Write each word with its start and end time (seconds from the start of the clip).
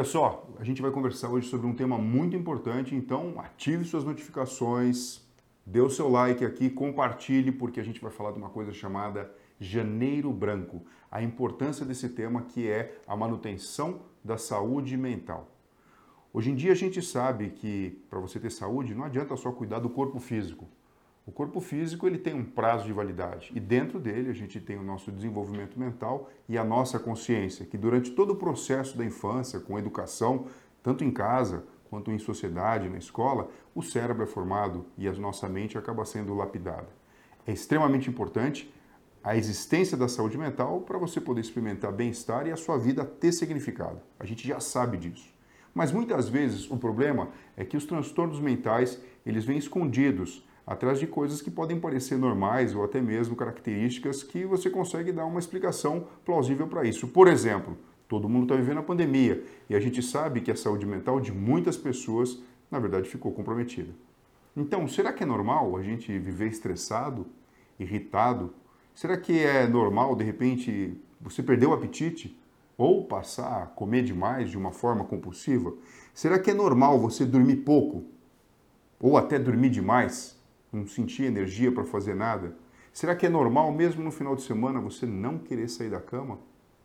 Olha 0.00 0.08
só, 0.08 0.48
a 0.58 0.64
gente 0.64 0.80
vai 0.80 0.90
conversar 0.90 1.28
hoje 1.28 1.46
sobre 1.46 1.66
um 1.66 1.74
tema 1.74 1.98
muito 1.98 2.34
importante, 2.34 2.94
então 2.94 3.34
ative 3.36 3.84
suas 3.84 4.02
notificações, 4.02 5.20
dê 5.66 5.78
o 5.82 5.90
seu 5.90 6.08
like 6.08 6.42
aqui, 6.42 6.70
compartilhe, 6.70 7.52
porque 7.52 7.78
a 7.78 7.82
gente 7.82 8.00
vai 8.00 8.10
falar 8.10 8.32
de 8.32 8.38
uma 8.38 8.48
coisa 8.48 8.72
chamada 8.72 9.30
Janeiro 9.60 10.32
Branco, 10.32 10.80
a 11.10 11.22
importância 11.22 11.84
desse 11.84 12.08
tema 12.08 12.40
que 12.40 12.66
é 12.66 12.98
a 13.06 13.14
manutenção 13.14 14.00
da 14.24 14.38
saúde 14.38 14.96
mental. 14.96 15.54
Hoje 16.32 16.50
em 16.50 16.54
dia 16.54 16.72
a 16.72 16.74
gente 16.74 17.02
sabe 17.02 17.50
que 17.50 18.02
para 18.08 18.20
você 18.20 18.40
ter 18.40 18.48
saúde 18.48 18.94
não 18.94 19.04
adianta 19.04 19.36
só 19.36 19.52
cuidar 19.52 19.80
do 19.80 19.90
corpo 19.90 20.18
físico. 20.18 20.66
O 21.26 21.32
corpo 21.32 21.60
físico 21.60 22.06
ele 22.06 22.18
tem 22.18 22.34
um 22.34 22.44
prazo 22.44 22.86
de 22.86 22.92
validade 22.92 23.52
e 23.54 23.60
dentro 23.60 24.00
dele 24.00 24.30
a 24.30 24.34
gente 24.34 24.58
tem 24.60 24.76
o 24.76 24.82
nosso 24.82 25.12
desenvolvimento 25.12 25.78
mental 25.78 26.30
e 26.48 26.56
a 26.56 26.64
nossa 26.64 26.98
consciência, 26.98 27.66
que 27.66 27.76
durante 27.76 28.10
todo 28.10 28.32
o 28.32 28.36
processo 28.36 28.96
da 28.96 29.04
infância, 29.04 29.60
com 29.60 29.78
educação, 29.78 30.46
tanto 30.82 31.04
em 31.04 31.10
casa 31.10 31.64
quanto 31.90 32.10
em 32.10 32.18
sociedade, 32.18 32.88
na 32.88 32.98
escola, 32.98 33.50
o 33.74 33.82
cérebro 33.82 34.22
é 34.22 34.26
formado 34.26 34.86
e 34.96 35.06
a 35.06 35.12
nossa 35.12 35.48
mente 35.48 35.76
acaba 35.76 36.04
sendo 36.04 36.34
lapidada. 36.34 36.88
É 37.46 37.52
extremamente 37.52 38.08
importante 38.08 38.72
a 39.22 39.36
existência 39.36 39.96
da 39.96 40.08
saúde 40.08 40.38
mental 40.38 40.80
para 40.80 40.98
você 40.98 41.20
poder 41.20 41.42
experimentar 41.42 41.92
bem-estar 41.92 42.46
e 42.46 42.52
a 42.52 42.56
sua 42.56 42.78
vida 42.78 43.04
ter 43.04 43.32
significado. 43.32 44.00
A 44.18 44.24
gente 44.24 44.46
já 44.48 44.58
sabe 44.60 44.96
disso. 44.96 45.28
Mas 45.74 45.92
muitas 45.92 46.28
vezes 46.28 46.70
o 46.70 46.76
problema 46.76 47.28
é 47.56 47.64
que 47.64 47.76
os 47.76 47.84
transtornos 47.84 48.40
mentais, 48.40 49.00
eles 49.24 49.44
vêm 49.44 49.58
escondidos 49.58 50.44
atrás 50.66 50.98
de 50.98 51.06
coisas 51.06 51.42
que 51.42 51.50
podem 51.50 51.78
parecer 51.78 52.16
normais 52.18 52.74
ou 52.74 52.84
até 52.84 53.00
mesmo 53.00 53.36
características 53.36 54.22
que 54.22 54.44
você 54.44 54.70
consegue 54.70 55.12
dar 55.12 55.26
uma 55.26 55.38
explicação 55.38 56.06
plausível 56.24 56.66
para 56.66 56.84
isso. 56.84 57.08
Por 57.08 57.28
exemplo, 57.28 57.76
todo 58.08 58.28
mundo 58.28 58.44
está 58.44 58.56
vivendo 58.56 58.78
a 58.78 58.82
pandemia 58.82 59.42
e 59.68 59.74
a 59.74 59.80
gente 59.80 60.02
sabe 60.02 60.40
que 60.40 60.50
a 60.50 60.56
saúde 60.56 60.86
mental 60.86 61.20
de 61.20 61.32
muitas 61.32 61.76
pessoas, 61.76 62.38
na 62.70 62.78
verdade, 62.78 63.08
ficou 63.08 63.32
comprometida. 63.32 63.92
Então, 64.56 64.86
será 64.88 65.12
que 65.12 65.22
é 65.22 65.26
normal 65.26 65.76
a 65.76 65.82
gente 65.82 66.18
viver 66.18 66.48
estressado, 66.48 67.26
irritado, 67.78 68.52
Será 68.94 69.16
que 69.16 69.38
é 69.38 69.66
normal, 69.66 70.14
de 70.14 70.24
repente, 70.24 70.94
você 71.20 71.42
perder 71.42 71.66
o 71.66 71.72
apetite? 71.72 72.38
Ou 72.76 73.04
passar 73.04 73.62
a 73.62 73.66
comer 73.66 74.02
demais 74.02 74.50
de 74.50 74.58
uma 74.58 74.72
forma 74.72 75.04
compulsiva? 75.04 75.72
Será 76.14 76.38
que 76.38 76.50
é 76.50 76.54
normal 76.54 76.98
você 76.98 77.24
dormir 77.24 77.56
pouco? 77.56 78.04
Ou 79.00 79.16
até 79.16 79.38
dormir 79.38 79.70
demais? 79.70 80.38
Não 80.72 80.86
sentir 80.86 81.24
energia 81.24 81.72
para 81.72 81.84
fazer 81.84 82.14
nada? 82.14 82.56
Será 82.92 83.14
que 83.14 83.26
é 83.26 83.28
normal, 83.28 83.72
mesmo 83.72 84.02
no 84.02 84.10
final 84.10 84.34
de 84.34 84.42
semana, 84.42 84.80
você 84.80 85.06
não 85.06 85.38
querer 85.38 85.68
sair 85.68 85.90
da 85.90 86.00
cama? 86.00 86.38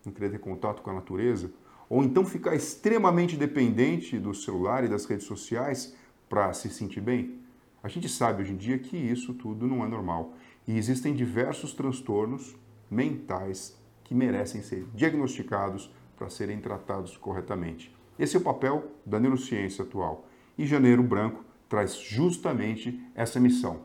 Não 0.05 0.11
querer 0.11 0.31
ter 0.31 0.39
contato 0.39 0.81
com 0.81 0.89
a 0.89 0.93
natureza? 0.93 1.51
Ou 1.87 2.03
então 2.03 2.25
ficar 2.25 2.55
extremamente 2.55 3.37
dependente 3.37 4.17
do 4.17 4.33
celular 4.33 4.83
e 4.83 4.87
das 4.87 5.05
redes 5.05 5.27
sociais 5.27 5.95
para 6.27 6.51
se 6.53 6.69
sentir 6.69 7.01
bem? 7.01 7.39
A 7.83 7.87
gente 7.87 8.09
sabe 8.09 8.41
hoje 8.41 8.53
em 8.53 8.57
dia 8.57 8.79
que 8.79 8.97
isso 8.97 9.31
tudo 9.35 9.67
não 9.67 9.85
é 9.85 9.87
normal. 9.87 10.33
E 10.67 10.75
existem 10.75 11.13
diversos 11.13 11.71
transtornos 11.73 12.55
mentais 12.89 13.79
que 14.03 14.15
merecem 14.15 14.63
ser 14.63 14.87
diagnosticados 14.95 15.93
para 16.17 16.29
serem 16.29 16.59
tratados 16.59 17.15
corretamente. 17.17 17.95
Esse 18.17 18.35
é 18.35 18.39
o 18.39 18.43
papel 18.43 18.91
da 19.05 19.19
neurociência 19.19 19.83
atual. 19.83 20.27
E 20.57 20.65
Janeiro 20.65 21.03
Branco 21.03 21.44
traz 21.69 21.95
justamente 21.95 22.99
essa 23.13 23.39
missão: 23.39 23.81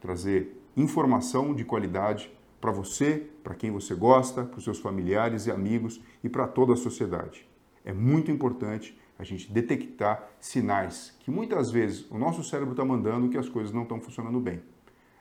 trazer 0.00 0.60
informação 0.76 1.54
de 1.54 1.64
qualidade 1.64 2.32
para 2.60 2.72
você, 2.72 3.28
para 3.42 3.54
quem 3.54 3.70
você 3.70 3.94
gosta, 3.94 4.44
para 4.44 4.58
os 4.58 4.64
seus 4.64 4.78
familiares 4.78 5.46
e 5.46 5.50
amigos 5.50 6.00
e 6.22 6.28
para 6.28 6.46
toda 6.46 6.72
a 6.72 6.76
sociedade. 6.76 7.48
É 7.84 7.92
muito 7.92 8.30
importante 8.30 8.98
a 9.18 9.24
gente 9.24 9.50
detectar 9.50 10.28
sinais 10.40 11.16
que 11.20 11.30
muitas 11.30 11.70
vezes 11.70 12.08
o 12.10 12.18
nosso 12.18 12.42
cérebro 12.44 12.72
está 12.72 12.84
mandando 12.84 13.28
que 13.28 13.38
as 13.38 13.48
coisas 13.48 13.72
não 13.72 13.82
estão 13.82 14.00
funcionando 14.00 14.38
bem. 14.40 14.60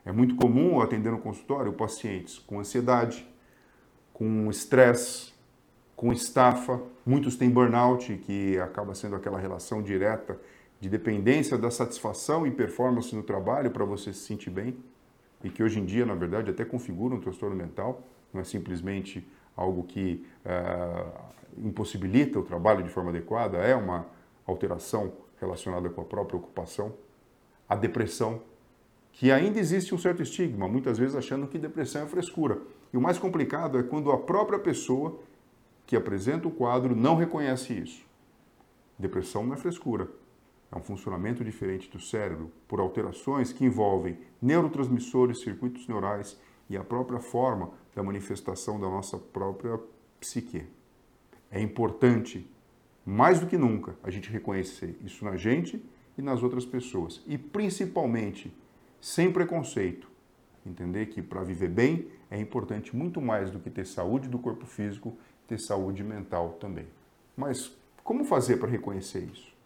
É 0.06 0.12
muito 0.12 0.36
comum 0.36 0.80
atender 0.80 1.12
no 1.12 1.20
consultório 1.20 1.74
pacientes 1.74 2.40
com 2.40 2.60
ansiedade, 2.60 3.28
com 4.14 4.50
estresse, 4.50 5.34
com 5.96 6.14
estafa. 6.14 6.82
Muitos 7.06 7.36
têm 7.36 7.50
burnout, 7.50 8.16
que 8.18 8.58
acaba 8.60 8.94
sendo 8.94 9.16
aquela 9.16 9.40
relação 9.40 9.82
direta 9.82 10.40
de 10.80 10.90
dependência 10.90 11.58
da 11.58 11.72
satisfação 11.72 12.46
e 12.46 12.52
performance 12.52 13.16
no 13.16 13.24
trabalho 13.24 13.72
para 13.72 13.84
você 13.84 14.14
se 14.14 14.20
sentir 14.20 14.50
bem. 14.50 14.78
E 15.44 15.50
que 15.50 15.64
hoje 15.64 15.80
em 15.80 15.86
dia, 15.86 16.06
na 16.06 16.16
verdade, 16.16 16.52
até 16.52 16.66
configura 16.66 17.16
um 17.16 17.20
transtorno 17.20 17.56
mental. 17.56 18.04
Não 18.34 18.42
é 18.42 18.44
simplesmente 18.44 19.28
algo 19.56 19.84
que 19.84 20.26
uh, 20.46 21.12
impossibilita 21.58 22.40
o 22.40 22.44
trabalho 22.44 22.84
de 22.84 22.90
forma 22.90 23.10
adequada, 23.10 23.58
é 23.58 23.76
uma 23.76 24.06
alteração 24.46 25.14
relacionada 25.40 25.90
com 25.90 26.02
a 26.02 26.06
própria 26.06 26.38
ocupação. 26.38 26.94
A 27.68 27.76
depressão 27.76 28.42
que 29.12 29.32
ainda 29.32 29.60
existe 29.60 29.96
um 29.96 29.98
certo 29.98 30.22
estigma, 30.22 30.68
muitas 30.68 31.00
vezes 31.00 31.16
achando 31.16 31.48
que 31.48 31.58
depressão 31.58 32.04
é 32.04 32.06
frescura. 32.06 32.62
E 32.94 32.98
o 32.98 33.02
mais 33.02 33.18
complicado 33.18 33.80
é 33.80 33.84
quando 33.84 34.12
a 34.12 34.18
própria 34.18 34.60
pessoa 34.60 35.20
que 35.88 35.96
apresenta 35.96 36.48
o 36.48 36.52
quadro 36.52 36.96
não 36.96 37.16
reconhece 37.16 37.74
isso. 37.74 38.06
Depressão 38.98 39.44
não 39.44 39.56
é 39.56 39.58
frescura, 39.58 40.08
é 40.72 40.78
um 40.78 40.82
funcionamento 40.82 41.44
diferente 41.44 41.90
do 41.90 42.00
cérebro 42.00 42.52
por 42.68 42.80
alterações 42.80 43.54
que 43.54 43.66
envolvem 43.66 44.18
neurotransmissores, 44.42 45.42
circuitos 45.42 45.88
neurais 45.88 46.38
e 46.70 46.76
a 46.76 46.84
própria 46.84 47.20
forma 47.20 47.72
da 47.96 48.04
manifestação 48.04 48.80
da 48.80 48.90
nossa 48.90 49.18
própria 49.18 49.80
psique. 50.20 50.66
É 51.50 51.62
importante, 51.62 52.50
mais 53.06 53.40
do 53.40 53.48
que 53.48 53.58
nunca, 53.58 53.96
a 54.04 54.12
gente 54.12 54.30
reconhecer 54.30 54.98
isso 55.02 55.24
na 55.24 55.38
gente 55.38 55.84
e 56.18 56.22
nas 56.22 56.44
outras 56.44 56.66
pessoas. 56.66 57.24
E 57.26 57.38
principalmente 57.38 58.54
sem 59.00 59.32
preconceito. 59.32 60.10
Entender 60.66 61.06
que 61.06 61.22
para 61.22 61.44
viver 61.44 61.70
bem 61.70 62.08
é 62.30 62.38
importante 62.38 62.94
muito 62.94 63.22
mais 63.22 63.50
do 63.50 63.60
que 63.60 63.70
ter 63.70 63.86
saúde 63.86 64.28
do 64.28 64.38
corpo 64.38 64.66
físico, 64.66 65.18
ter 65.48 65.58
saúde 65.60 66.04
mental 66.04 66.58
também. 66.60 66.88
Mas 67.38 67.74
como 68.04 68.26
fazer 68.26 68.58
para 68.58 68.70
reconhecer 68.70 69.30
isso? 69.32 69.57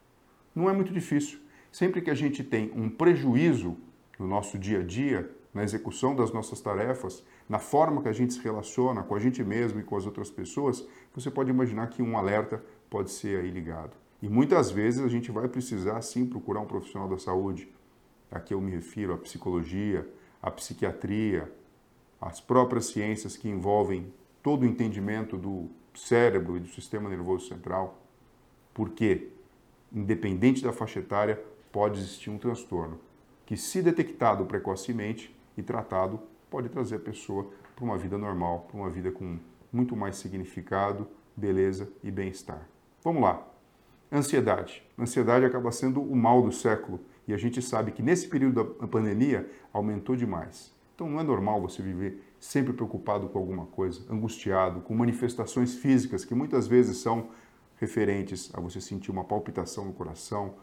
Não 0.56 0.69
é 0.69 0.73
muito 0.73 0.91
difícil. 0.91 1.39
Sempre 1.72 2.01
que 2.01 2.09
a 2.09 2.16
gente 2.16 2.44
tem 2.44 2.72
um 2.75 2.89
prejuízo 2.89 3.78
no 4.19 4.28
nosso 4.28 4.57
dia 4.57 4.79
a 4.79 4.84
dia, 4.84 5.31
na 5.53 5.63
execução 5.63 6.16
das 6.16 6.31
nossas 6.31 6.62
tarefas, 6.62 7.23
na 7.47 7.59
forma 7.59 8.01
que 8.01 8.09
a 8.09 8.13
gente 8.13 8.34
se 8.34 8.41
relaciona 8.41 9.03
com 9.03 9.16
a 9.16 9.19
gente 9.19 9.44
mesmo 9.44 9.79
e 9.79 9.84
com 9.84 9.97
as 9.97 10.06
outras 10.06 10.29
pessoas, 10.29 10.85
você 11.13 11.29
pode 11.29 11.50
imaginar 11.50 11.88
que 11.88 12.01
um 12.01 12.17
alerta 12.17 12.63
pode 12.89 13.12
ser 13.12 13.39
aí 13.39 13.50
ligado. 13.50 13.95
E 14.22 14.29
muitas 14.29 14.69
vezes 14.69 15.03
a 15.03 15.07
gente 15.07 15.31
vai 15.31 15.47
precisar 15.47 16.01
sim 16.01 16.25
procurar 16.25 16.62
um 16.62 16.66
profissional 16.66 17.09
da 17.09 17.18
saúde, 17.18 17.69
Aqui 18.31 18.53
eu 18.53 18.62
me 18.62 18.72
refiro 18.72 19.13
à 19.13 19.18
psicologia, 19.18 20.09
à 20.41 20.50
psiquiatria, 20.50 21.51
às 22.19 22.39
próprias 22.39 22.85
ciências 22.85 23.35
que 23.35 23.50
envolvem 23.50 24.12
todo 24.41 24.63
o 24.63 24.66
entendimento 24.66 25.38
do 25.38 25.69
cérebro 25.94 26.56
e 26.56 26.62
do 26.62 26.69
sistema 26.69 27.09
nervoso 27.09 27.50
central. 27.50 28.01
Porque, 28.74 29.27
independente 29.91 30.63
da 30.63 30.71
faixa 30.71 30.99
etária, 30.99 31.41
pode 31.71 31.99
existir 31.99 32.29
um 32.29 32.38
transtorno 32.38 32.99
que, 33.45 33.57
se 33.57 33.81
detectado 33.81 34.45
precocemente 34.45 35.35
e 35.57 35.61
tratado, 35.61 36.19
pode 36.49 36.69
trazer 36.69 36.95
a 36.95 36.99
pessoa 36.99 37.51
para 37.75 37.83
uma 37.83 37.97
vida 37.97 38.17
normal, 38.17 38.67
para 38.69 38.79
uma 38.79 38.89
vida 38.89 39.11
com 39.11 39.38
muito 39.71 39.95
mais 39.95 40.17
significado, 40.17 41.07
beleza 41.35 41.91
e 42.03 42.11
bem-estar. 42.11 42.67
Vamos 43.03 43.21
lá. 43.21 43.47
Ansiedade. 44.11 44.83
Ansiedade 44.97 45.45
acaba 45.45 45.71
sendo 45.71 46.01
o 46.01 46.15
mal 46.15 46.41
do 46.41 46.51
século 46.51 46.99
e 47.27 47.33
a 47.33 47.38
gente 47.38 47.61
sabe 47.61 47.91
que 47.91 48.03
nesse 48.03 48.27
período 48.27 48.63
da 48.79 48.88
pandemia 48.88 49.49
aumentou 49.71 50.15
demais. 50.15 50.73
Então 50.93 51.09
não 51.09 51.19
é 51.19 51.23
normal 51.23 51.61
você 51.61 51.81
viver 51.81 52.23
sempre 52.39 52.73
preocupado 52.73 53.29
com 53.29 53.39
alguma 53.39 53.65
coisa, 53.65 54.01
angustiado, 54.09 54.81
com 54.81 54.93
manifestações 54.93 55.75
físicas 55.75 56.25
que 56.25 56.35
muitas 56.35 56.67
vezes 56.67 56.97
são 56.97 57.29
referentes 57.81 58.51
a 58.54 58.62
você 58.62 58.80
sentir 58.80 59.10
uma 59.10 59.24
palpitação 59.24 59.86
no 59.86 59.92
coração, 59.92 60.54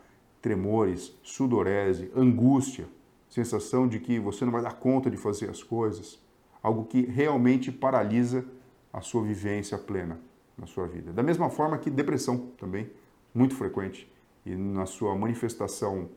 tremores, 0.41 1.13
sudorese, 1.21 2.13
angústia, 2.15 2.87
sensação 3.29 3.89
de 3.89 3.99
que 3.99 4.21
você 4.21 4.45
não 4.45 4.53
vai 4.53 4.63
dar 4.63 4.75
conta 4.75 5.11
de 5.11 5.17
fazer 5.17 5.51
as 5.51 5.61
coisas, 5.61 6.23
algo 6.63 6.85
que 6.85 7.03
realmente 7.03 7.73
paralisa 7.73 8.45
a 8.93 9.01
sua 9.01 9.25
vivência 9.25 9.77
plena 9.77 10.21
na 10.57 10.67
sua 10.69 10.87
vida. 10.87 11.13
Da 11.13 11.23
mesma 11.23 11.51
forma 11.51 11.77
que 11.77 11.91
depressão 11.91 12.39
também, 12.57 12.89
muito 13.35 13.57
frequente, 13.57 14.11
e 14.47 14.55
na 14.55 14.87
sua 14.87 15.17
manifestação 15.17 16.09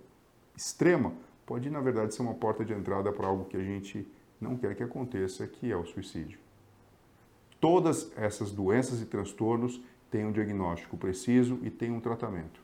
extrema 0.55 1.13
pode, 1.47 1.67
na 1.71 1.81
verdade, 1.81 2.13
ser 2.13 2.21
uma 2.21 2.35
porta 2.35 2.63
de 2.63 2.73
entrada 2.73 3.11
para 3.11 3.27
algo 3.27 3.45
que 3.45 3.57
a 3.57 3.63
gente 3.63 4.07
não 4.39 4.55
quer 4.55 4.75
que 4.75 4.83
aconteça, 4.83 5.47
que 5.47 5.71
é 5.71 5.75
o 5.75 5.85
suicídio. 5.85 6.39
Todas 7.59 8.11
essas 8.15 8.51
doenças 8.51 9.01
e 9.01 9.05
transtornos 9.05 9.81
têm 10.11 10.25
um 10.25 10.31
diagnóstico 10.31 10.97
preciso 10.97 11.57
e 11.63 11.71
têm 11.71 11.89
um 11.89 12.01
tratamento 12.01 12.61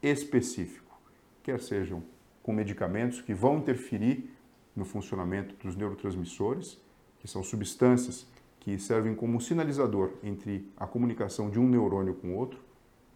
específico, 0.00 0.98
quer 1.42 1.60
sejam 1.60 2.02
com 2.42 2.52
medicamentos 2.52 3.20
que 3.20 3.34
vão 3.34 3.58
interferir 3.58 4.30
no 4.76 4.84
funcionamento 4.84 5.54
dos 5.56 5.74
neurotransmissores, 5.74 6.78
que 7.18 7.26
são 7.26 7.42
substâncias 7.42 8.26
que 8.60 8.78
servem 8.78 9.14
como 9.14 9.40
sinalizador 9.40 10.12
entre 10.22 10.70
a 10.76 10.86
comunicação 10.86 11.50
de 11.50 11.58
um 11.58 11.68
neurônio 11.68 12.14
com 12.14 12.28
o 12.28 12.36
outro, 12.36 12.60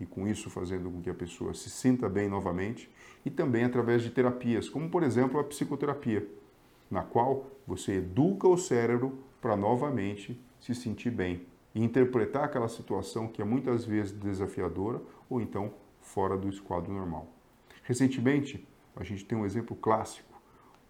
e 0.00 0.06
com 0.06 0.28
isso 0.28 0.50
fazendo 0.50 0.90
com 0.90 1.00
que 1.00 1.10
a 1.10 1.14
pessoa 1.14 1.54
se 1.54 1.70
sinta 1.70 2.08
bem 2.08 2.28
novamente, 2.28 2.90
e 3.24 3.30
também 3.30 3.64
através 3.64 4.02
de 4.02 4.10
terapias, 4.10 4.68
como 4.68 4.88
por 4.88 5.02
exemplo 5.02 5.38
a 5.40 5.44
psicoterapia, 5.44 6.26
na 6.90 7.02
qual 7.02 7.50
você 7.66 7.94
educa 7.94 8.48
o 8.48 8.56
cérebro 8.56 9.18
para 9.40 9.56
novamente 9.56 10.40
se 10.60 10.74
sentir 10.74 11.10
bem 11.10 11.42
e 11.74 11.82
interpretar 11.82 12.44
aquela 12.44 12.68
situação 12.68 13.28
que 13.28 13.42
é 13.42 13.44
muitas 13.44 13.84
vezes 13.84 14.12
desafiadora 14.12 15.00
ou 15.28 15.40
então 15.40 15.72
fora 16.00 16.36
do 16.36 16.48
esquadro 16.48 16.92
normal. 16.92 17.28
Recentemente, 17.82 18.66
a 18.96 19.04
gente 19.04 19.24
tem 19.24 19.36
um 19.36 19.46
exemplo 19.46 19.76
clássico. 19.76 20.28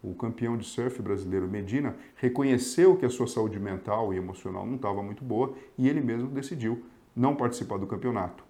O 0.01 0.13
campeão 0.15 0.57
de 0.57 0.65
surf 0.65 1.01
brasileiro 1.01 1.47
Medina 1.47 1.95
reconheceu 2.15 2.95
que 2.95 3.05
a 3.05 3.09
sua 3.09 3.27
saúde 3.27 3.59
mental 3.59 4.13
e 4.13 4.17
emocional 4.17 4.65
não 4.65 4.75
estava 4.75 5.03
muito 5.03 5.23
boa 5.23 5.53
e 5.77 5.89
ele 5.89 6.01
mesmo 6.01 6.29
decidiu 6.29 6.83
não 7.15 7.35
participar 7.35 7.77
do 7.77 7.85
campeonato, 7.87 8.45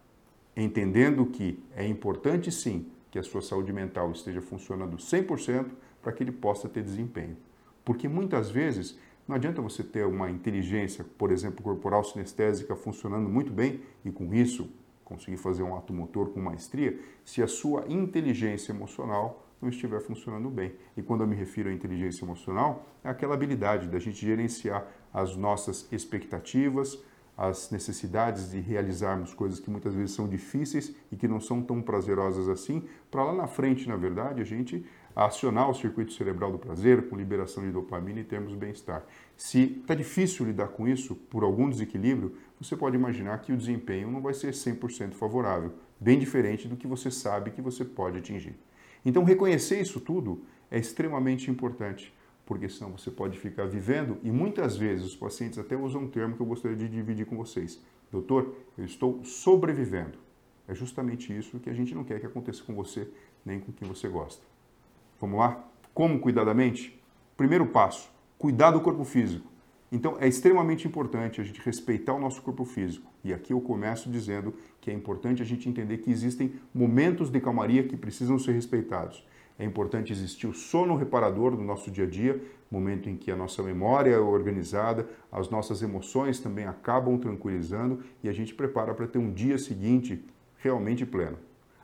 entendendo 0.55 1.25
que 1.25 1.63
é 1.75 1.87
importante 1.87 2.51
sim 2.51 2.91
que 3.09 3.17
a 3.17 3.23
sua 3.23 3.41
saúde 3.41 3.73
mental 3.73 4.11
esteja 4.11 4.41
funcionando 4.41 4.97
100% 4.97 5.71
para 6.01 6.11
que 6.11 6.23
ele 6.23 6.31
possa 6.31 6.69
ter 6.69 6.83
desempenho. 6.83 7.35
Porque 7.83 8.07
muitas 8.07 8.51
vezes 8.51 8.99
não 9.29 9.35
adianta 9.35 9.61
você 9.61 9.83
ter 9.83 10.07
uma 10.07 10.27
inteligência, 10.31 11.05
por 11.15 11.31
exemplo, 11.31 11.61
corporal 11.61 12.03
sinestésica 12.03 12.75
funcionando 12.75 13.29
muito 13.29 13.51
bem 13.51 13.79
e 14.03 14.09
com 14.09 14.33
isso 14.33 14.67
conseguir 15.05 15.37
fazer 15.37 15.61
um 15.61 15.77
ato 15.77 15.93
motor 15.93 16.31
com 16.31 16.39
maestria, 16.39 16.99
se 17.23 17.43
a 17.43 17.47
sua 17.47 17.85
inteligência 17.87 18.71
emocional 18.71 19.45
não 19.61 19.69
estiver 19.69 19.99
funcionando 19.99 20.49
bem. 20.49 20.73
E 20.97 21.03
quando 21.03 21.21
eu 21.21 21.27
me 21.27 21.35
refiro 21.35 21.69
à 21.69 21.71
inteligência 21.71 22.25
emocional, 22.25 22.87
é 23.03 23.09
aquela 23.09 23.35
habilidade 23.35 23.87
da 23.87 23.99
gente 23.99 24.25
gerenciar 24.25 24.87
as 25.13 25.35
nossas 25.35 25.87
expectativas, 25.91 26.97
as 27.37 27.69
necessidades 27.69 28.49
de 28.49 28.59
realizarmos 28.59 29.35
coisas 29.35 29.59
que 29.59 29.69
muitas 29.69 29.93
vezes 29.93 30.15
são 30.15 30.27
difíceis 30.27 30.95
e 31.11 31.15
que 31.15 31.27
não 31.27 31.39
são 31.39 31.61
tão 31.61 31.83
prazerosas 31.83 32.49
assim, 32.49 32.83
para 33.11 33.23
lá 33.23 33.33
na 33.33 33.45
frente, 33.45 33.87
na 33.87 33.95
verdade, 33.95 34.41
a 34.41 34.45
gente 34.45 34.83
acionar 35.15 35.69
o 35.69 35.73
circuito 35.73 36.13
cerebral 36.13 36.51
do 36.51 36.59
prazer 36.59 37.09
com 37.09 37.15
liberação 37.15 37.63
de 37.63 37.71
dopamina 37.71 38.19
e 38.19 38.23
termos 38.23 38.55
bem-estar. 38.55 39.03
Se 39.35 39.79
está 39.81 39.95
difícil 39.95 40.45
lidar 40.45 40.69
com 40.69 40.87
isso 40.87 41.15
por 41.15 41.43
algum 41.43 41.69
desequilíbrio, 41.69 42.35
você 42.59 42.75
pode 42.75 42.95
imaginar 42.95 43.39
que 43.39 43.51
o 43.51 43.57
desempenho 43.57 44.11
não 44.11 44.21
vai 44.21 44.33
ser 44.33 44.53
100% 44.53 45.13
favorável, 45.13 45.73
bem 45.99 46.19
diferente 46.19 46.67
do 46.67 46.75
que 46.77 46.87
você 46.87 47.09
sabe 47.09 47.51
que 47.51 47.61
você 47.61 47.83
pode 47.83 48.17
atingir. 48.17 48.55
Então, 49.05 49.23
reconhecer 49.23 49.79
isso 49.79 49.99
tudo 49.99 50.43
é 50.69 50.77
extremamente 50.77 51.49
importante 51.49 52.13
porque 52.49 52.67
senão 52.67 52.97
você 52.97 53.11
pode 53.11 53.37
ficar 53.37 53.67
vivendo 53.67 54.17
e 54.23 54.31
muitas 54.31 54.75
vezes 54.75 55.05
os 55.05 55.15
pacientes 55.15 55.59
até 55.59 55.77
usam 55.77 56.01
um 56.01 56.07
termo 56.07 56.35
que 56.35 56.41
eu 56.41 56.47
gostaria 56.47 56.75
de 56.75 56.89
dividir 56.89 57.27
com 57.27 57.37
vocês. 57.37 57.79
Doutor, 58.11 58.55
eu 58.75 58.83
estou 58.83 59.23
sobrevivendo. 59.23 60.17
É 60.67 60.73
justamente 60.73 61.31
isso 61.37 61.59
que 61.59 61.69
a 61.69 61.73
gente 61.73 61.93
não 61.93 62.03
quer 62.03 62.19
que 62.19 62.25
aconteça 62.25 62.63
com 62.63 62.73
você 62.73 63.07
nem 63.45 63.59
com 63.59 63.71
quem 63.71 63.87
você 63.87 64.07
gosta. 64.07 64.43
Vamos 65.19 65.39
lá? 65.39 65.65
Como 65.93 66.19
cuidar 66.19 66.45
da 66.45 66.53
mente? 66.53 66.97
Primeiro 67.35 67.65
passo, 67.65 68.09
cuidar 68.37 68.71
do 68.71 68.79
corpo 68.79 69.03
físico. 69.03 69.49
Então 69.91 70.17
é 70.19 70.27
extremamente 70.27 70.87
importante 70.87 71.41
a 71.41 71.43
gente 71.43 71.59
respeitar 71.61 72.13
o 72.13 72.19
nosso 72.19 72.41
corpo 72.41 72.63
físico. 72.63 73.11
E 73.23 73.33
aqui 73.33 73.51
eu 73.51 73.59
começo 73.59 74.09
dizendo 74.09 74.53
que 74.79 74.89
é 74.89 74.93
importante 74.93 75.41
a 75.41 75.45
gente 75.45 75.67
entender 75.67 75.97
que 75.97 76.11
existem 76.11 76.53
momentos 76.73 77.29
de 77.29 77.39
calmaria 77.39 77.83
que 77.83 77.97
precisam 77.97 78.37
ser 78.37 78.53
respeitados. 78.53 79.27
É 79.57 79.65
importante 79.65 80.13
existir 80.13 80.47
o 80.47 80.53
sono 80.53 80.95
reparador 80.95 81.51
no 81.51 81.65
nosso 81.65 81.91
dia 81.91 82.05
a 82.05 82.09
dia, 82.09 82.41
momento 82.71 83.09
em 83.09 83.17
que 83.17 83.29
a 83.29 83.35
nossa 83.35 83.61
memória 83.61 84.11
é 84.11 84.17
organizada, 84.17 85.09
as 85.29 85.49
nossas 85.49 85.81
emoções 85.81 86.39
também 86.39 86.65
acabam 86.65 87.17
tranquilizando 87.17 87.99
e 88.23 88.29
a 88.29 88.31
gente 88.31 88.53
prepara 88.53 88.93
para 88.93 89.05
ter 89.05 89.19
um 89.19 89.33
dia 89.33 89.57
seguinte 89.57 90.23
realmente 90.59 91.05
pleno. 91.05 91.37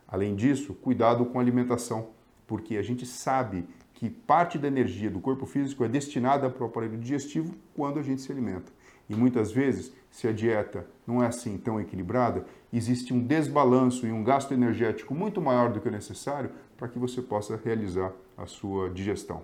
Além 0.07 0.35
disso, 0.35 0.73
cuidado 0.75 1.25
com 1.25 1.37
a 1.37 1.41
alimentação, 1.41 2.14
porque 2.47 2.77
a 2.77 2.81
gente 2.81 3.05
sabe 3.05 3.65
que 3.93 4.09
parte 4.09 4.57
da 4.57 4.67
energia 4.67 5.09
do 5.09 5.19
corpo 5.19 5.45
físico 5.45 5.83
é 5.83 5.87
destinada 5.87 6.49
para 6.49 6.63
o 6.63 6.67
aparelho 6.67 6.97
digestivo 6.97 7.55
quando 7.73 7.99
a 7.99 8.03
gente 8.03 8.21
se 8.21 8.31
alimenta. 8.31 8.71
E 9.09 9.15
muitas 9.15 9.51
vezes, 9.51 9.93
se 10.09 10.27
a 10.27 10.31
dieta 10.31 10.87
não 11.05 11.23
é 11.23 11.27
assim 11.27 11.57
tão 11.57 11.79
equilibrada, 11.79 12.45
existe 12.73 13.13
um 13.13 13.21
desbalanço 13.21 14.07
e 14.07 14.11
um 14.11 14.23
gasto 14.23 14.53
energético 14.53 15.13
muito 15.13 15.39
maior 15.41 15.71
do 15.71 15.79
que 15.79 15.87
o 15.87 15.91
necessário 15.91 16.49
para 16.75 16.87
que 16.87 16.99
você 16.99 17.21
possa 17.21 17.59
realizar 17.63 18.11
a 18.37 18.45
sua 18.45 18.89
digestão. 18.89 19.43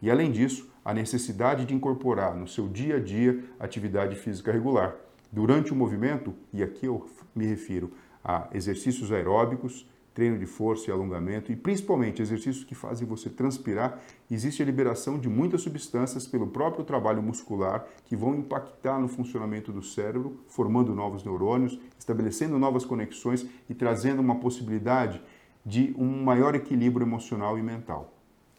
E 0.00 0.10
além 0.10 0.32
disso, 0.32 0.68
a 0.84 0.92
necessidade 0.92 1.64
de 1.64 1.74
incorporar 1.74 2.34
no 2.34 2.48
seu 2.48 2.68
dia 2.68 2.96
a 2.96 3.00
dia 3.00 3.44
atividade 3.60 4.16
física 4.16 4.50
regular. 4.50 4.96
Durante 5.30 5.72
o 5.72 5.76
movimento, 5.76 6.34
e 6.52 6.62
aqui 6.62 6.86
eu 6.86 7.06
me 7.34 7.46
refiro 7.46 7.92
a 8.24 8.48
exercícios 8.52 9.12
aeróbicos, 9.12 9.88
treino 10.14 10.38
de 10.38 10.46
força 10.46 10.90
e 10.90 10.92
alongamento 10.92 11.50
e 11.50 11.56
principalmente 11.56 12.20
exercícios 12.20 12.64
que 12.64 12.74
fazem 12.74 13.06
você 13.06 13.30
transpirar, 13.30 14.00
existe 14.30 14.62
a 14.62 14.66
liberação 14.66 15.18
de 15.18 15.28
muitas 15.28 15.62
substâncias 15.62 16.26
pelo 16.26 16.46
próprio 16.46 16.84
trabalho 16.84 17.22
muscular 17.22 17.86
que 18.04 18.16
vão 18.16 18.34
impactar 18.34 18.98
no 18.98 19.08
funcionamento 19.08 19.72
do 19.72 19.82
cérebro, 19.82 20.40
formando 20.48 20.94
novos 20.94 21.24
neurônios, 21.24 21.78
estabelecendo 21.98 22.58
novas 22.58 22.84
conexões 22.84 23.46
e 23.68 23.74
trazendo 23.74 24.20
uma 24.20 24.36
possibilidade 24.36 25.22
de 25.64 25.94
um 25.96 26.22
maior 26.22 26.54
equilíbrio 26.54 27.06
emocional 27.06 27.58
e 27.58 27.62
mental. 27.62 28.12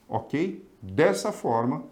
Ok? 0.08 0.68
Dessa 0.82 1.32
forma, 1.32 1.84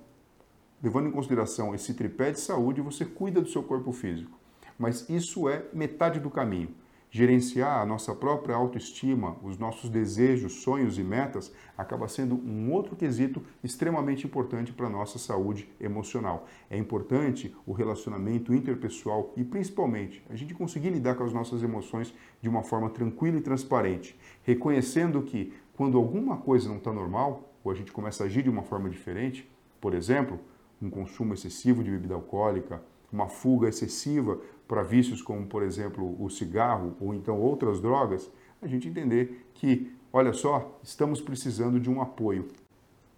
levando 0.81 1.07
em 1.07 1.11
consideração 1.11 1.75
esse 1.75 1.93
tripé 1.93 2.31
de 2.31 2.39
saúde, 2.39 2.81
você 2.81 3.05
cuida 3.05 3.41
do 3.41 3.49
seu 3.49 3.63
corpo 3.63 3.91
físico. 3.91 4.37
Mas 4.77 5.07
isso 5.09 5.47
é 5.47 5.65
metade 5.73 6.19
do 6.19 6.29
caminho. 6.29 6.69
Gerenciar 7.13 7.81
a 7.81 7.85
nossa 7.85 8.15
própria 8.15 8.55
autoestima, 8.55 9.35
os 9.43 9.57
nossos 9.57 9.89
desejos, 9.89 10.63
sonhos 10.63 10.97
e 10.97 11.03
metas 11.03 11.53
acaba 11.77 12.07
sendo 12.07 12.35
um 12.35 12.71
outro 12.71 12.95
quesito 12.95 13.44
extremamente 13.61 14.25
importante 14.25 14.71
para 14.71 14.87
a 14.87 14.89
nossa 14.89 15.19
saúde 15.19 15.68
emocional. 15.77 16.47
É 16.69 16.77
importante 16.77 17.53
o 17.68 17.73
relacionamento 17.73 18.53
interpessoal 18.53 19.33
e, 19.35 19.44
principalmente, 19.44 20.23
a 20.30 20.37
gente 20.37 20.53
conseguir 20.53 20.89
lidar 20.89 21.15
com 21.15 21.25
as 21.25 21.33
nossas 21.33 21.61
emoções 21.61 22.13
de 22.41 22.47
uma 22.47 22.63
forma 22.63 22.89
tranquila 22.89 23.39
e 23.39 23.41
transparente, 23.41 24.18
reconhecendo 24.44 25.21
que 25.21 25.51
quando 25.73 25.97
alguma 25.97 26.37
coisa 26.37 26.69
não 26.69 26.77
está 26.77 26.94
normal, 26.94 27.53
ou 27.61 27.73
a 27.73 27.75
gente 27.75 27.91
começa 27.91 28.23
a 28.23 28.27
agir 28.27 28.41
de 28.41 28.49
uma 28.49 28.63
forma 28.63 28.89
diferente, 28.89 29.51
por 29.81 29.94
exemplo, 29.94 30.39
um 30.81 30.89
consumo 30.89 31.33
excessivo 31.33 31.83
de 31.83 31.91
bebida 31.91 32.13
alcoólica, 32.13 32.81
uma 33.11 33.27
fuga 33.27 33.68
excessiva 33.68 34.39
para 34.68 34.83
vícios 34.83 35.21
como, 35.21 35.45
por 35.45 35.63
exemplo, 35.63 36.15
o 36.23 36.30
cigarro 36.30 36.95
ou 36.99 37.13
então 37.13 37.39
outras 37.39 37.81
drogas, 37.81 38.31
a 38.61 38.68
gente 38.68 38.87
entender 38.87 39.47
que, 39.53 39.91
olha 40.13 40.33
só, 40.33 40.80
estamos 40.81 41.19
precisando 41.19 41.80
de 41.80 41.89
um 41.89 42.01
apoio. 42.01 42.47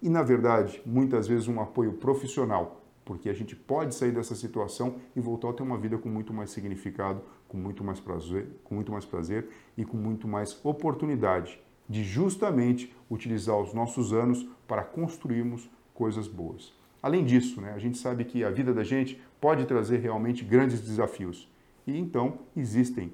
E, 0.02 0.08
na 0.08 0.22
verdade, 0.22 0.82
muitas 0.84 1.28
vezes 1.28 1.48
um 1.48 1.60
apoio 1.60 1.92
profissional, 1.92 2.82
porque 3.04 3.28
a 3.28 3.32
gente 3.32 3.54
pode 3.54 3.94
sair 3.94 4.12
dessa 4.12 4.34
situação 4.34 4.96
e 5.14 5.20
voltar 5.20 5.50
a 5.50 5.52
ter 5.52 5.62
uma 5.62 5.78
vida 5.78 5.96
com 5.96 6.08
muito 6.08 6.32
mais 6.32 6.50
significado, 6.50 7.22
com 7.46 7.56
muito 7.56 7.84
mais 7.84 8.00
prazer, 8.00 8.48
com 8.64 8.74
muito 8.74 8.90
mais 8.90 9.04
prazer 9.04 9.48
e 9.76 9.84
com 9.84 9.96
muito 9.96 10.26
mais 10.26 10.58
oportunidade 10.64 11.60
de 11.88 12.02
justamente 12.02 12.94
utilizar 13.10 13.58
os 13.58 13.72
nossos 13.74 14.12
anos 14.12 14.48
para 14.66 14.82
construirmos 14.82 15.70
coisas 15.92 16.26
boas. 16.26 16.72
Além 17.02 17.24
disso, 17.24 17.60
né, 17.60 17.72
a 17.74 17.78
gente 17.78 17.98
sabe 17.98 18.24
que 18.24 18.42
a 18.42 18.50
vida 18.50 18.72
da 18.72 18.82
gente 18.82 19.20
pode 19.44 19.66
trazer 19.66 19.98
realmente 19.98 20.42
grandes 20.42 20.80
desafios. 20.80 21.52
E 21.86 21.98
então 21.98 22.38
existem, 22.56 23.12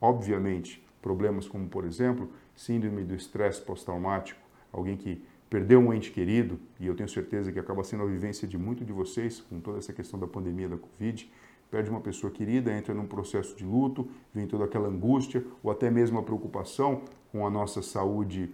obviamente, 0.00 0.82
problemas 1.02 1.46
como, 1.46 1.68
por 1.68 1.84
exemplo, 1.84 2.30
síndrome 2.54 3.04
do 3.04 3.14
estresse 3.14 3.60
pós-traumático, 3.60 4.40
alguém 4.72 4.96
que 4.96 5.22
perdeu 5.50 5.78
um 5.78 5.92
ente 5.92 6.10
querido, 6.10 6.58
e 6.80 6.86
eu 6.86 6.96
tenho 6.96 7.10
certeza 7.10 7.52
que 7.52 7.58
acaba 7.58 7.84
sendo 7.84 8.04
a 8.04 8.06
vivência 8.06 8.48
de 8.48 8.56
muito 8.56 8.86
de 8.86 8.92
vocês 8.94 9.42
com 9.42 9.60
toda 9.60 9.76
essa 9.76 9.92
questão 9.92 10.18
da 10.18 10.26
pandemia 10.26 10.66
da 10.66 10.78
Covid, 10.78 11.30
perde 11.70 11.90
uma 11.90 12.00
pessoa 12.00 12.32
querida, 12.32 12.72
entra 12.72 12.94
num 12.94 13.06
processo 13.06 13.54
de 13.54 13.66
luto, 13.66 14.08
vem 14.32 14.46
toda 14.46 14.64
aquela 14.64 14.88
angústia 14.88 15.44
ou 15.62 15.70
até 15.70 15.90
mesmo 15.90 16.18
a 16.18 16.22
preocupação 16.22 17.02
com 17.30 17.46
a 17.46 17.50
nossa 17.50 17.82
saúde 17.82 18.50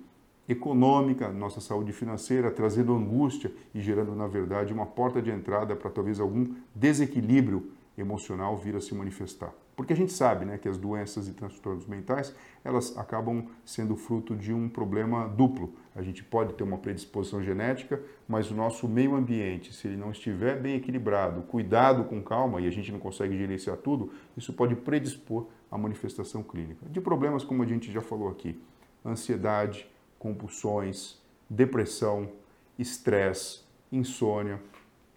econômica, 0.49 1.29
nossa 1.29 1.61
saúde 1.61 1.93
financeira, 1.93 2.51
trazendo 2.51 2.95
angústia 2.95 3.53
e 3.75 3.81
gerando, 3.81 4.15
na 4.15 4.27
verdade, 4.27 4.73
uma 4.73 4.87
porta 4.87 5.23
de 5.23 5.31
entrada 5.31 5.77
para 5.77 5.91
talvez 5.91 6.21
algum 6.21 6.55
desequilíbrio 6.75 7.71
emocional 7.97 8.57
vir 8.57 8.75
a 8.75 8.81
se 8.81 8.95
manifestar. 8.95 9.53
Porque 9.75 9.93
a 9.93 9.97
gente 9.97 10.13
sabe 10.13 10.45
né, 10.45 10.59
que 10.59 10.69
as 10.69 10.77
doenças 10.77 11.29
e 11.29 11.33
transtornos 11.33 11.87
mentais 11.87 12.35
elas 12.63 12.97
acabam 12.97 13.47
sendo 13.65 13.97
fruto 13.97 14.37
de 14.37 14.53
um 14.53 14.69
problema 14.69 15.27
duplo. 15.29 15.75
A 15.95 16.03
gente 16.03 16.23
pode 16.23 16.55
ter 16.55 16.63
uma 16.63 16.79
predisposição 16.79 17.43
genética, 17.43 18.01
mas 18.29 18.51
o 18.51 18.55
nosso 18.55 18.87
meio 18.87 19.15
ambiente, 19.15 19.75
se 19.75 19.89
ele 19.89 19.97
não 19.97 20.11
estiver 20.11 20.61
bem 20.61 20.77
equilibrado, 20.77 21.43
cuidado 21.43 22.05
com 22.05 22.23
calma, 22.23 22.61
e 22.61 22.67
a 22.67 22.71
gente 22.71 22.93
não 22.93 22.99
consegue 22.99 23.37
gerenciar 23.37 23.77
tudo, 23.79 24.13
isso 24.37 24.53
pode 24.53 24.77
predispor 24.77 25.47
à 25.71 25.79
manifestação 25.79 26.43
clínica. 26.43 26.87
De 26.89 27.01
problemas 27.01 27.43
como 27.43 27.63
a 27.63 27.67
gente 27.67 27.91
já 27.91 28.01
falou 28.01 28.29
aqui, 28.29 28.61
ansiedade, 29.05 29.91
compulsões, 30.23 31.19
depressão, 31.51 32.31
estresse, 32.79 33.63
insônia, 33.91 34.63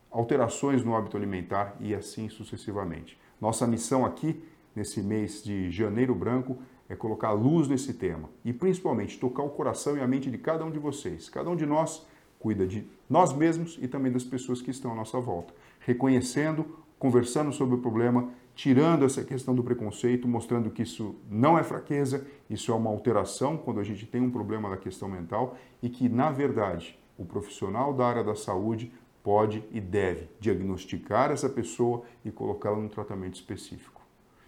alterações 0.09 0.83
no 0.83 0.95
hábito 0.95 1.15
alimentar 1.15 1.75
e 1.79 1.93
assim 1.93 2.27
sucessivamente. 2.27 3.15
Nossa 3.39 3.67
missão 3.67 4.03
aqui 4.03 4.43
nesse 4.75 5.03
mês 5.03 5.43
de 5.43 5.69
janeiro 5.69 6.15
branco 6.15 6.57
é 6.89 6.95
colocar 6.95 7.33
luz 7.33 7.67
nesse 7.67 7.93
tema 7.93 8.31
e 8.43 8.51
principalmente 8.51 9.19
tocar 9.19 9.43
o 9.43 9.49
coração 9.51 9.95
e 9.95 10.01
a 10.01 10.07
mente 10.07 10.31
de 10.31 10.39
cada 10.39 10.65
um 10.65 10.71
de 10.71 10.79
vocês. 10.79 11.29
Cada 11.29 11.51
um 11.51 11.55
de 11.55 11.67
nós 11.67 12.03
cuida 12.39 12.65
de 12.65 12.83
nós 13.07 13.31
mesmos 13.31 13.77
e 13.79 13.87
também 13.87 14.11
das 14.11 14.23
pessoas 14.23 14.59
que 14.59 14.71
estão 14.71 14.91
à 14.91 14.95
nossa 14.95 15.19
volta, 15.19 15.53
reconhecendo, 15.81 16.79
conversando 16.97 17.53
sobre 17.53 17.75
o 17.75 17.79
problema, 17.79 18.31
tirando 18.55 19.03
essa 19.03 19.23
questão 19.23 19.53
do 19.53 19.63
preconceito, 19.63 20.27
mostrando 20.27 20.71
que 20.71 20.81
isso 20.81 21.15
não 21.29 21.59
é 21.59 21.63
fraqueza, 21.63 22.25
isso 22.49 22.71
é 22.71 22.75
uma 22.75 22.89
alteração 22.89 23.57
quando 23.57 23.81
a 23.81 23.83
gente 23.83 24.05
tem 24.05 24.21
um 24.21 24.31
problema 24.31 24.69
da 24.69 24.77
questão 24.77 25.09
mental 25.09 25.57
e 25.83 25.89
que, 25.89 26.07
na 26.07 26.31
verdade, 26.31 26.97
o 27.17 27.25
profissional 27.25 27.93
da 27.93 28.07
área 28.07 28.23
da 28.23 28.33
saúde 28.33 28.91
pode 29.21 29.63
e 29.71 29.81
deve 29.81 30.29
diagnosticar 30.39 31.31
essa 31.31 31.49
pessoa 31.49 32.03
e 32.23 32.31
colocá-la 32.31 32.77
num 32.77 32.87
tratamento 32.87 33.35
específico. 33.35 34.01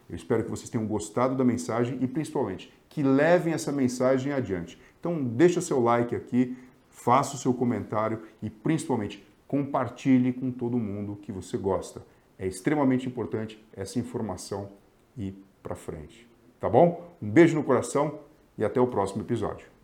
Eu 0.09 0.15
espero 0.15 0.43
que 0.43 0.49
vocês 0.49 0.69
tenham 0.69 0.87
gostado 0.87 1.35
da 1.35 1.43
mensagem 1.43 1.97
e 2.01 2.07
principalmente 2.07 2.73
que 2.87 3.03
levem 3.03 3.53
essa 3.53 3.71
mensagem 3.71 4.31
adiante. 4.31 4.79
Então 4.99 5.21
deixa 5.21 5.59
seu 5.59 5.81
like 5.81 6.15
aqui, 6.15 6.55
faça 6.89 7.35
o 7.35 7.37
seu 7.37 7.53
comentário 7.53 8.21
e 8.41 8.49
principalmente 8.49 9.27
compartilhe 9.47 10.31
com 10.31 10.49
todo 10.51 10.77
mundo 10.77 11.17
que 11.21 11.31
você 11.31 11.57
gosta. 11.57 12.05
É 12.39 12.45
extremamente 12.45 13.07
importante 13.07 13.63
essa 13.73 13.99
informação 13.99 14.69
ir 15.17 15.35
para 15.63 15.75
frente. 15.75 16.27
Tá 16.59 16.69
bom? 16.69 17.15
Um 17.21 17.29
beijo 17.29 17.55
no 17.55 17.63
coração 17.63 18.19
e 18.57 18.65
até 18.65 18.79
o 18.79 18.87
próximo 18.87 19.23
episódio. 19.23 19.76